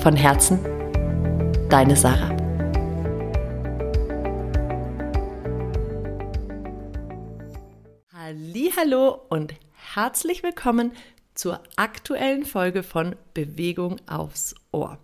[0.00, 0.58] Von Herzen,
[1.68, 2.42] deine Sarah.
[8.84, 9.54] Hallo und
[9.94, 10.90] herzlich willkommen
[11.34, 14.98] zur aktuellen Folge von Bewegung aufs Ohr.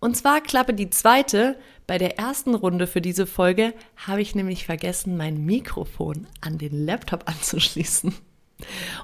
[0.00, 1.56] Und zwar Klappe die zweite.
[1.86, 6.84] Bei der ersten Runde für diese Folge habe ich nämlich vergessen, mein Mikrofon an den
[6.84, 8.14] Laptop anzuschließen.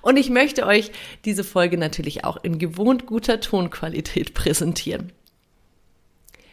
[0.02, 0.90] Und ich möchte euch
[1.24, 5.12] diese Folge natürlich auch in gewohnt guter Tonqualität präsentieren.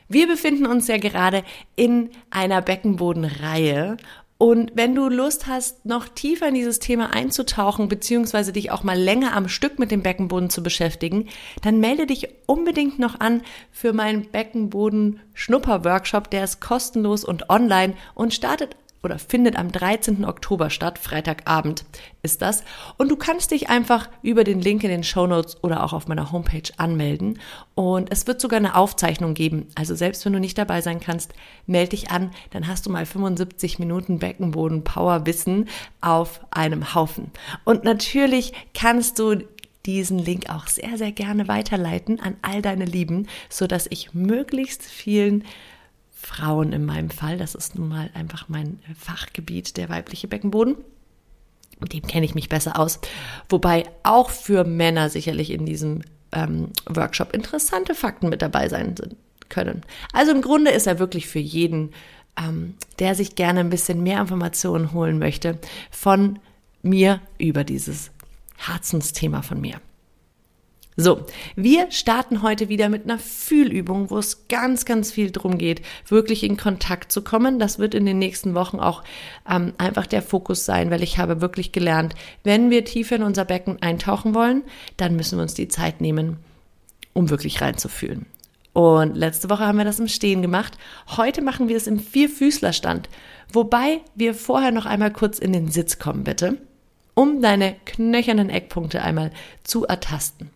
[0.08, 1.44] Wir befinden uns ja gerade
[1.76, 3.98] in einer Beckenbodenreihe
[4.38, 9.00] und wenn du Lust hast, noch tiefer in dieses Thema einzutauchen, beziehungsweise dich auch mal
[9.00, 11.30] länger am Stück mit dem Beckenboden zu beschäftigen,
[11.62, 16.30] dann melde dich unbedingt noch an für meinen Beckenboden-Schnupper-Workshop.
[16.32, 18.76] Der ist kostenlos und online und startet
[19.06, 20.26] oder findet am 13.
[20.26, 21.86] Oktober statt, Freitagabend
[22.24, 22.64] ist das.
[22.98, 26.08] Und du kannst dich einfach über den Link in den Show Notes oder auch auf
[26.08, 27.40] meiner Homepage anmelden.
[27.76, 29.68] Und es wird sogar eine Aufzeichnung geben.
[29.76, 31.34] Also selbst wenn du nicht dabei sein kannst,
[31.68, 32.32] melde dich an.
[32.52, 35.70] Dann hast du mal 75 Minuten Beckenboden Power Wissen
[36.02, 37.32] auf einem Haufen.
[37.64, 39.38] Und natürlich kannst du
[39.86, 44.84] diesen Link auch sehr, sehr gerne weiterleiten an all deine Lieben, so dass ich möglichst
[44.84, 45.44] vielen
[46.16, 47.38] Frauen in meinem Fall.
[47.38, 50.78] Das ist nun mal einfach mein Fachgebiet, der weibliche Beckenboden.
[51.80, 53.00] Mit dem kenne ich mich besser aus.
[53.50, 58.96] Wobei auch für Männer sicherlich in diesem ähm, Workshop interessante Fakten mit dabei sein
[59.50, 59.82] können.
[60.14, 61.92] Also im Grunde ist er wirklich für jeden,
[62.38, 65.60] ähm, der sich gerne ein bisschen mehr Informationen holen möchte,
[65.92, 66.40] von
[66.82, 68.12] mir über dieses
[68.56, 69.82] Herzensthema von mir.
[70.98, 71.26] So,
[71.58, 76.42] wir starten heute wieder mit einer Fühlübung, wo es ganz, ganz viel drum geht, wirklich
[76.44, 77.60] in Kontakt zu kommen.
[77.60, 79.04] Das wird in den nächsten Wochen auch
[79.50, 83.44] ähm, einfach der Fokus sein, weil ich habe wirklich gelernt, wenn wir tiefer in unser
[83.44, 84.64] Becken eintauchen wollen,
[84.96, 86.38] dann müssen wir uns die Zeit nehmen,
[87.12, 88.26] um wirklich reinzufühlen.
[88.72, 90.78] Und letzte Woche haben wir das im Stehen gemacht.
[91.18, 93.10] Heute machen wir es im Vierfüßlerstand.
[93.52, 96.58] Wobei wir vorher noch einmal kurz in den Sitz kommen, bitte,
[97.16, 99.32] um deine knöchernen Eckpunkte einmal
[99.64, 100.55] zu ertasten.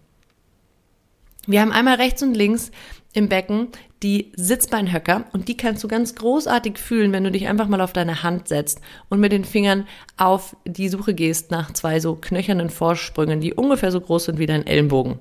[1.49, 2.69] Wir haben einmal rechts und links
[3.11, 3.69] im Becken
[4.03, 7.91] die Sitzbeinhöcker und die kannst du ganz großartig fühlen, wenn du dich einfach mal auf
[7.91, 12.69] deine Hand setzt und mit den Fingern auf die Suche gehst nach zwei so knöchernen
[12.69, 15.17] Vorsprüngen, die ungefähr so groß sind wie dein Ellenbogen.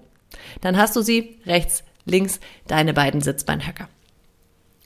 [0.60, 3.88] Dann hast du sie rechts, links, deine beiden Sitzbeinhöcker.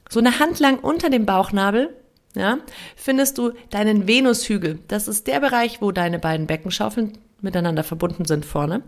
[0.08, 1.92] So eine Hand lang unter dem Bauchnabel,
[2.36, 2.58] ja,
[2.94, 4.78] findest du deinen Venushügel.
[4.86, 8.82] Das ist der Bereich, wo deine beiden Beckenschaufeln miteinander verbunden sind vorne.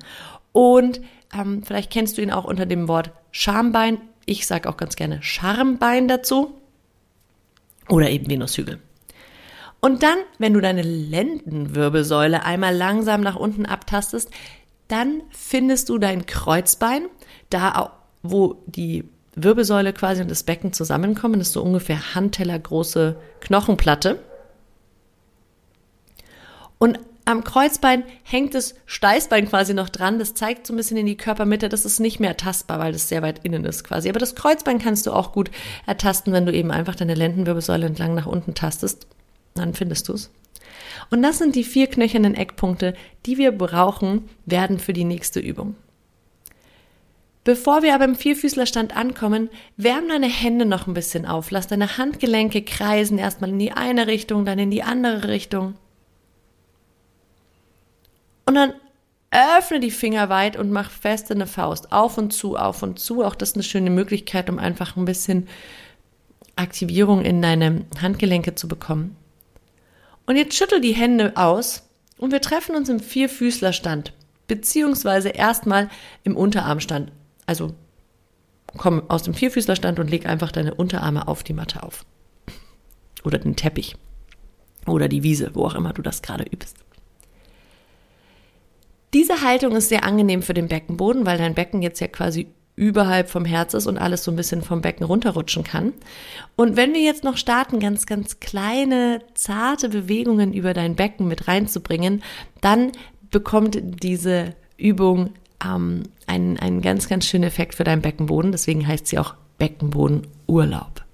[0.53, 1.00] Und
[1.38, 4.00] ähm, vielleicht kennst du ihn auch unter dem Wort Schambein.
[4.26, 6.54] Ich sage auch ganz gerne Schambein dazu.
[7.88, 8.78] Oder eben Venushügel.
[9.81, 14.31] Und dann, wenn du deine Lendenwirbelsäule einmal langsam nach unten abtastest,
[14.88, 17.06] dann findest du dein Kreuzbein,
[17.50, 19.04] da wo die
[19.34, 21.38] Wirbelsäule quasi und das Becken zusammenkommen.
[21.38, 24.21] Das ist so ungefähr handtellergroße Knochenplatte.
[26.78, 30.19] Und am Kreuzbein hängt das Steißbein quasi noch dran.
[30.19, 31.69] Das zeigt so ein bisschen in die Körpermitte.
[31.69, 34.09] Das ist nicht mehr tastbar, weil das sehr weit innen ist quasi.
[34.09, 35.51] Aber das Kreuzbein kannst du auch gut
[35.87, 39.07] ertasten, wenn du eben einfach deine Lendenwirbelsäule entlang nach unten tastest.
[39.55, 40.31] Dann findest du es.
[41.11, 45.77] Und das sind die vier knöchernen Eckpunkte, die wir brauchen werden für die nächste Übung.
[47.45, 51.51] Bevor wir aber im Vierfüßlerstand ankommen, wärm deine Hände noch ein bisschen auf.
[51.51, 55.75] Lass deine Handgelenke kreisen, erstmal in die eine Richtung, dann in die andere Richtung.
[58.47, 58.75] Und dann
[59.31, 61.92] öffne die Finger weit und mach fest in eine Faust.
[61.92, 63.24] Auf und zu, auf und zu.
[63.24, 65.48] Auch das ist eine schöne Möglichkeit, um einfach ein bisschen
[66.57, 69.16] Aktivierung in deine Handgelenke zu bekommen.
[70.27, 74.13] Und jetzt schüttel die Hände aus und wir treffen uns im Vierfüßlerstand,
[74.47, 75.91] beziehungsweise erstmal
[76.22, 77.10] im Unterarmstand.
[77.45, 77.74] Also
[78.77, 82.04] komm aus dem Vierfüßlerstand und leg einfach deine Unterarme auf die Matte auf.
[83.24, 83.97] Oder den Teppich.
[84.86, 86.77] Oder die Wiese, wo auch immer du das gerade übst.
[89.15, 93.31] Diese Haltung ist sehr angenehm für den Beckenboden, weil dein Becken jetzt ja quasi überhalb
[93.31, 95.93] vom Herz ist und alles so ein bisschen vom Becken runterrutschen kann.
[96.57, 101.47] Und wenn wir jetzt noch starten, ganz, ganz kleine, zarte Bewegungen über dein Becken mit
[101.47, 102.25] reinzubringen,
[102.61, 102.91] dann
[103.31, 105.31] bekommt diese Übung
[105.65, 108.51] ähm, ein, ein ganz, ganz schöner Effekt für deinen Beckenboden.
[108.51, 111.05] Deswegen heißt sie auch Beckenbodenurlaub.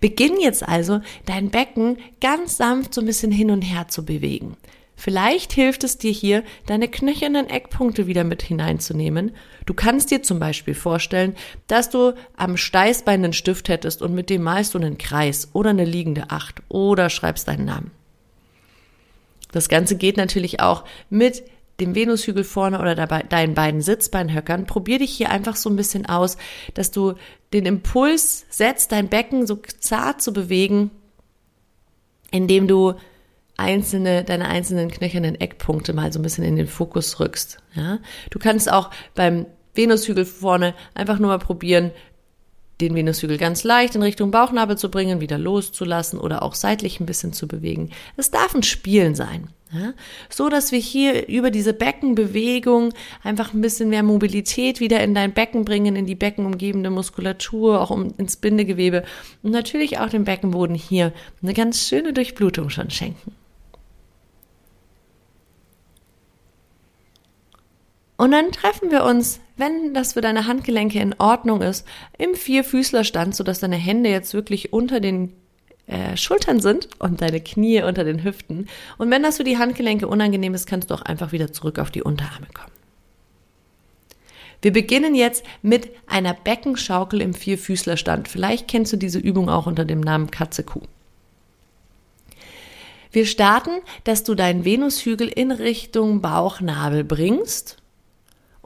[0.00, 4.56] Beginn jetzt also, dein Becken ganz sanft so ein bisschen hin und her zu bewegen.
[4.96, 9.32] Vielleicht hilft es dir hier, deine knöchernen Eckpunkte wieder mit hineinzunehmen.
[9.66, 11.34] Du kannst dir zum Beispiel vorstellen,
[11.66, 15.70] dass du am Steißbein einen Stift hättest und mit dem malst du einen Kreis oder
[15.70, 17.90] eine liegende Acht oder schreibst deinen Namen.
[19.52, 21.44] Das Ganze geht natürlich auch mit
[21.80, 24.66] dem Venushügel vorne oder dabei, deinen beiden Sitzbeinhöckern.
[24.66, 26.36] Probier dich hier einfach so ein bisschen aus,
[26.74, 27.14] dass du
[27.52, 30.90] den Impuls setzt, dein Becken so zart zu bewegen,
[32.30, 32.94] indem du
[33.56, 37.58] einzelne, deine einzelnen knöchernen Eckpunkte mal so ein bisschen in den Fokus rückst.
[37.74, 37.98] Ja?
[38.30, 41.90] Du kannst auch beim Venushügel vorne einfach nur mal probieren,
[42.80, 47.06] den Venushügel ganz leicht in Richtung Bauchnabel zu bringen, wieder loszulassen oder auch seitlich ein
[47.06, 47.90] bisschen zu bewegen.
[48.16, 49.48] Es darf ein Spielen sein.
[49.72, 49.94] Ja?
[50.28, 52.92] So dass wir hier über diese Beckenbewegung
[53.22, 57.90] einfach ein bisschen mehr Mobilität wieder in dein Becken bringen, in die beckenumgebende Muskulatur, auch
[57.90, 59.04] um, ins Bindegewebe
[59.42, 61.12] und natürlich auch dem Beckenboden hier
[61.42, 63.32] eine ganz schöne Durchblutung schon schenken.
[68.16, 71.86] Und dann treffen wir uns, wenn das für deine Handgelenke in Ordnung ist,
[72.18, 75.32] im Vierfüßlerstand, sodass deine Hände jetzt wirklich unter den
[75.86, 78.68] äh, Schultern sind und deine Knie unter den Hüften.
[78.98, 81.90] Und wenn das für die Handgelenke unangenehm ist, kannst du auch einfach wieder zurück auf
[81.90, 82.72] die Unterarme kommen.
[84.62, 88.28] Wir beginnen jetzt mit einer Beckenschaukel im Vierfüßlerstand.
[88.28, 90.80] Vielleicht kennst du diese Übung auch unter dem Namen Katze-Kuh.
[93.12, 97.76] Wir starten, dass du deinen Venushügel in Richtung Bauchnabel bringst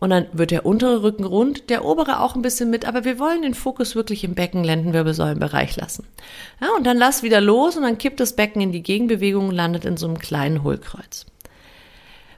[0.00, 3.18] und dann wird der untere Rücken rund, der obere auch ein bisschen mit, aber wir
[3.18, 6.06] wollen den Fokus wirklich im Becken-Lendenwirbelsäulenbereich lassen.
[6.60, 9.56] Ja, und dann lass wieder los und dann kippt das Becken in die Gegenbewegung und
[9.56, 11.26] landet in so einem kleinen Hohlkreuz.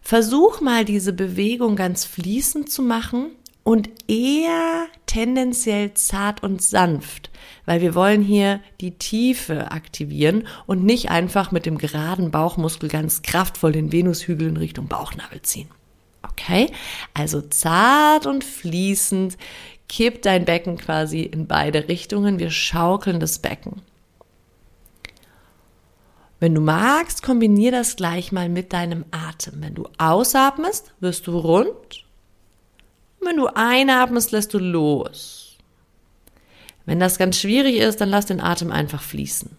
[0.00, 3.32] Versuch mal diese Bewegung ganz fließend zu machen
[3.62, 7.28] und eher tendenziell zart und sanft,
[7.66, 13.20] weil wir wollen hier die Tiefe aktivieren und nicht einfach mit dem geraden Bauchmuskel ganz
[13.20, 15.68] kraftvoll den Venushügel in Richtung Bauchnabel ziehen.
[16.22, 16.70] Okay?
[17.14, 19.36] Also zart und fließend
[19.88, 22.38] kippt dein Becken quasi in beide Richtungen.
[22.38, 23.82] Wir schaukeln das Becken.
[26.38, 29.60] Wenn du magst, kombinier das gleich mal mit deinem Atem.
[29.62, 32.06] Wenn du ausatmest, wirst du rund.
[33.20, 35.58] Wenn du einatmest, lässt du los.
[36.86, 39.50] Wenn das ganz schwierig ist, dann lass den Atem einfach fließen.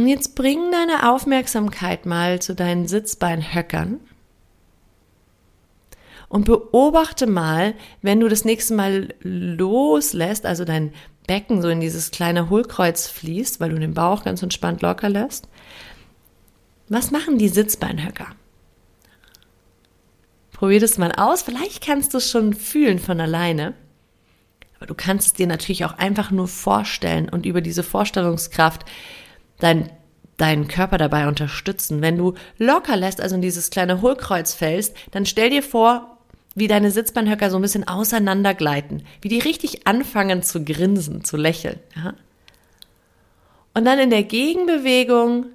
[0.00, 4.00] Und jetzt bring deine Aufmerksamkeit mal zu deinen Sitzbeinhöckern
[6.30, 10.94] und beobachte mal, wenn du das nächste Mal loslässt, also dein
[11.26, 15.48] Becken so in dieses kleine Hohlkreuz fließt, weil du den Bauch ganz entspannt locker lässt.
[16.88, 18.28] Was machen die Sitzbeinhöcker?
[20.52, 21.42] Probier das mal aus.
[21.42, 23.74] Vielleicht kannst du es schon fühlen von alleine.
[24.78, 28.86] Aber du kannst es dir natürlich auch einfach nur vorstellen und über diese Vorstellungskraft
[29.60, 29.90] dein,
[30.36, 32.02] deinen Körper dabei unterstützen.
[32.02, 36.18] Wenn du locker lässt, also in dieses kleine Hohlkreuz fällst, dann stell dir vor,
[36.54, 41.78] wie deine Sitzbeinhöcker so ein bisschen auseinandergleiten, wie die richtig anfangen zu grinsen, zu lächeln.
[41.94, 42.14] Ja?
[43.74, 45.46] Und dann in der Gegenbewegung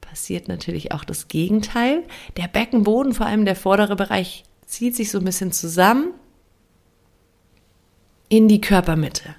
[0.00, 2.04] passiert natürlich auch das Gegenteil.
[2.36, 6.14] Der Beckenboden, vor allem der vordere Bereich, zieht sich so ein bisschen zusammen
[8.28, 9.34] in die Körpermitte.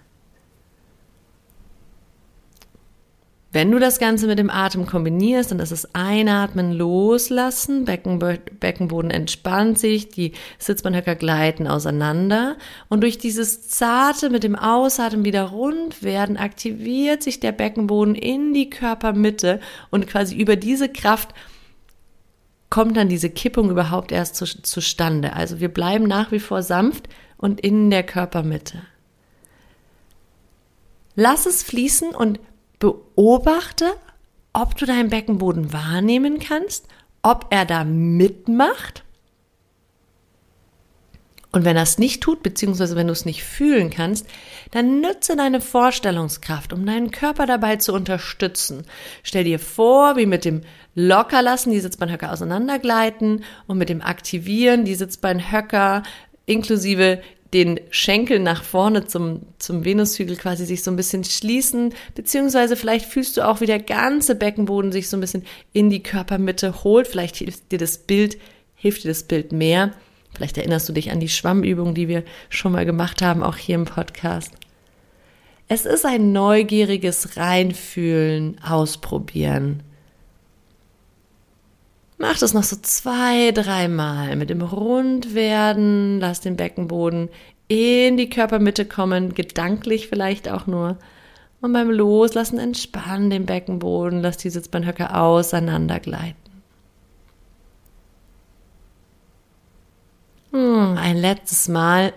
[3.52, 9.10] Wenn du das Ganze mit dem Atem kombinierst, dann ist es Einatmen, Loslassen, Beckenbo Beckenboden
[9.10, 12.58] entspannt sich, die Sitzbeinhöcker gleiten auseinander
[12.90, 18.54] und durch dieses Zarte mit dem Ausatmen wieder rund werden, aktiviert sich der Beckenboden in
[18.54, 21.34] die Körpermitte und quasi über diese Kraft
[22.70, 25.34] kommt dann diese Kippung überhaupt erst zu, zustande.
[25.34, 28.84] Also wir bleiben nach wie vor sanft und in der Körpermitte.
[31.16, 32.40] Lass es fließen und
[32.80, 33.94] Beobachte,
[34.54, 36.88] ob du deinen Beckenboden wahrnehmen kannst,
[37.22, 39.04] ob er da mitmacht.
[41.52, 44.28] Und wenn es nicht tut, beziehungsweise wenn du es nicht fühlen kannst,
[44.70, 48.86] dann nütze deine Vorstellungskraft, um deinen Körper dabei zu unterstützen.
[49.24, 50.62] Stell dir vor, wie mit dem
[50.94, 56.04] Lockerlassen die Sitzbeinhöcker auseinandergleiten und mit dem Aktivieren die Sitzbeinhöcker
[56.46, 57.22] inklusive
[57.54, 63.06] den Schenkel nach vorne zum, zum Venushügel quasi sich so ein bisschen schließen, beziehungsweise vielleicht
[63.06, 67.08] fühlst du auch, wie der ganze Beckenboden sich so ein bisschen in die Körpermitte holt.
[67.08, 68.38] Vielleicht hilft dir das Bild,
[68.76, 69.94] hilft dir das Bild mehr.
[70.36, 73.76] Vielleicht erinnerst du dich an die Schwammübung, die wir schon mal gemacht haben, auch hier
[73.76, 74.52] im Podcast.
[75.68, 79.84] Es ist ein neugieriges Reinfühlen, Ausprobieren.
[82.22, 86.20] Mach das noch so zwei, dreimal mit dem Rundwerden.
[86.20, 87.30] Lass den Beckenboden
[87.70, 90.98] in die Körpermitte kommen, gedanklich vielleicht auch nur.
[91.62, 96.36] Und beim Loslassen entspann den Beckenboden, lass die Sitzbeinhöcker auseinandergleiten.
[100.52, 102.14] Hm, ein letztes Mal.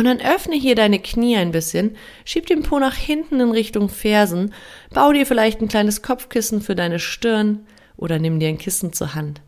[0.00, 3.90] Und dann öffne hier deine Knie ein bisschen, schieb den Po nach hinten in Richtung
[3.90, 4.54] Fersen,
[4.94, 7.66] bau dir vielleicht ein kleines Kopfkissen für deine Stirn
[7.98, 9.42] oder nimm dir ein Kissen zur Hand.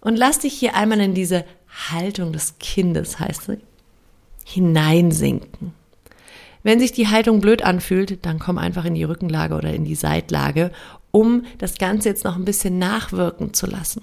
[0.00, 1.44] Und lass dich hier einmal in diese
[1.90, 3.58] Haltung des Kindes, heißt es,
[4.46, 5.74] hineinsinken.
[6.62, 9.96] Wenn sich die Haltung blöd anfühlt, dann komm einfach in die Rückenlage oder in die
[9.96, 10.70] Seitlage,
[11.10, 14.00] um das Ganze jetzt noch ein bisschen nachwirken zu lassen.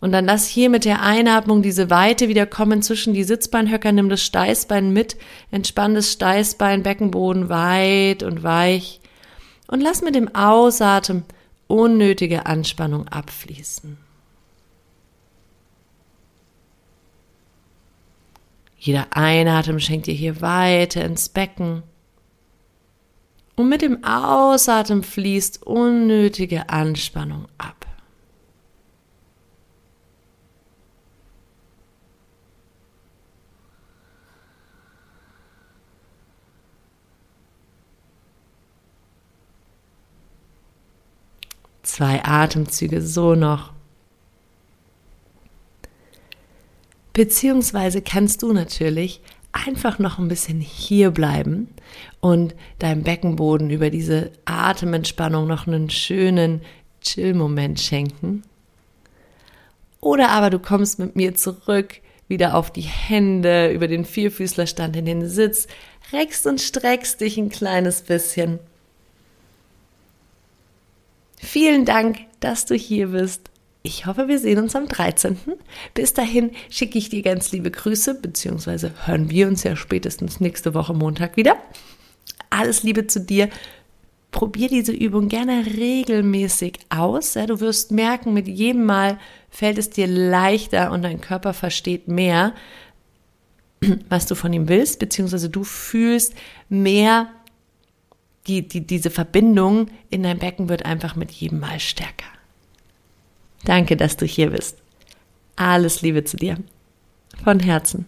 [0.00, 4.08] Und dann lass hier mit der Einatmung diese Weite wieder kommen zwischen die Sitzbeinhöcker, nimm
[4.08, 5.16] das Steißbein mit,
[5.50, 9.00] entspann das Steißbein, Beckenboden weit und weich
[9.66, 11.24] und lass mit dem Ausatmen
[11.66, 13.98] unnötige Anspannung abfließen.
[18.78, 21.82] Jeder Einatmen schenkt dir hier Weite ins Becken.
[23.56, 27.87] Und mit dem Ausatmen fließt unnötige Anspannung ab.
[41.88, 43.72] Zwei Atemzüge so noch.
[47.14, 51.68] Beziehungsweise kannst du natürlich einfach noch ein bisschen hier bleiben
[52.20, 56.60] und deinem Beckenboden über diese Atementspannung noch einen schönen
[57.00, 58.42] Chill-Moment schenken.
[60.02, 65.06] Oder aber du kommst mit mir zurück, wieder auf die Hände, über den Vierfüßlerstand in
[65.06, 65.68] den Sitz,
[66.12, 68.58] reckst und streckst dich ein kleines bisschen
[71.40, 73.50] Vielen Dank, dass du hier bist.
[73.82, 75.38] Ich hoffe, wir sehen uns am 13.
[75.94, 80.74] Bis dahin schicke ich dir ganz liebe Grüße, beziehungsweise hören wir uns ja spätestens nächste
[80.74, 81.56] Woche Montag wieder.
[82.50, 83.48] Alles Liebe zu dir.
[84.30, 87.34] Probier diese Übung gerne regelmäßig aus.
[87.34, 89.18] Ja, du wirst merken, mit jedem Mal
[89.48, 92.54] fällt es dir leichter und dein Körper versteht mehr,
[94.08, 96.34] was du von ihm willst, beziehungsweise du fühlst
[96.68, 97.30] mehr,
[98.48, 102.26] die, die, diese Verbindung in dein Becken wird einfach mit jedem Mal stärker.
[103.64, 104.78] Danke, dass du hier bist.
[105.56, 106.56] Alles Liebe zu dir.
[107.44, 108.06] Von Herzen.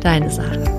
[0.00, 0.75] Deine Sarah.